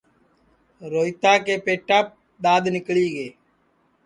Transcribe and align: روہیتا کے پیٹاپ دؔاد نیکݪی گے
روہیتا 0.91 1.33
کے 1.45 1.55
پیٹاپ 1.65 2.05
دؔاد 2.43 2.63
نیکݪی 2.73 3.07
گے 3.15 3.27